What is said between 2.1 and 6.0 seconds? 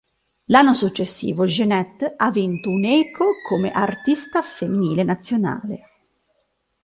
ha vinto un "Echo" come "Artista Femminile Nazionale".